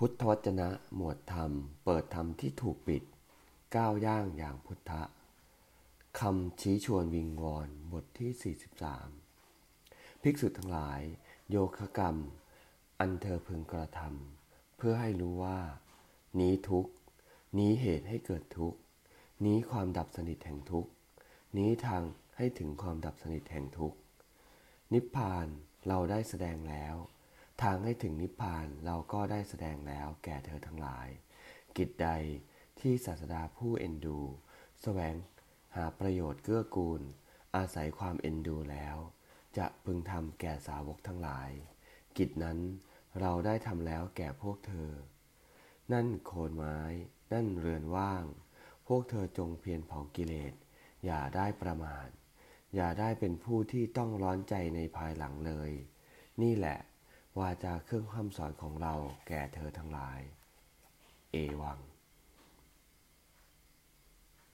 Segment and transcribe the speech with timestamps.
[0.00, 1.52] พุทธวจนะหมวดธรรม
[1.84, 3.02] เปิดธรรมที่ถูกปิด
[3.76, 5.02] ก้าวย่างอย่างพุทธะ
[6.20, 8.54] คำชี้ชวนวิงวอนบทที่
[9.40, 11.00] 43 ภิกษุทั้งหลาย
[11.50, 12.16] โยคะกรรม
[12.98, 15.58] อันเธอพึงกระทำเพื่อให้รู้ว่า
[16.40, 16.86] นี้ทุก
[17.58, 18.74] นี้เหตุให้เกิดทุก
[19.44, 20.86] นี้ความดับสนิทแห่งทุก
[21.56, 22.02] นี้ทาง
[22.36, 23.94] ให้ถึงความดับสนิทแห่งทุก
[24.92, 25.46] นิพพาน
[25.86, 26.96] เราได้แสดงแล้ว
[27.62, 31.08] ทางให้ถึงนิพพานเราก็ได้แสดงแล้วแก่เธอทั้งหลาย
[31.76, 32.08] กิจใด
[32.80, 34.30] ที่ศาสดาผู้เอ็นดูส
[34.82, 35.14] แสวง
[35.76, 37.02] หาประโยชน์เกื้อกูล
[37.56, 38.96] อาศัยความเอ็นดูแล้ว
[39.58, 41.50] จะพึงทำแก่สาวกทั้งหลาย
[42.16, 42.58] กิจนั้น
[43.20, 44.90] เราได้ทำแล้วแก่พวกเธอ
[45.92, 46.80] นั่นโคนไม้
[47.32, 48.24] นั่นเรือนว่าง
[48.86, 50.54] พวกเธอจงเพียรเผากิเลส
[51.04, 52.08] อย่าได้ประมาท
[52.74, 55.70] อย่าได้เป็นผู้ที่ต้องร้อนใจในภายหลังเลย
[56.42, 56.78] นี่แหละ
[57.38, 58.94] วาจาเครื่องคำสอนของเรา
[59.28, 60.20] แก่เธอทั้งหลาย
[61.32, 61.78] เอวัง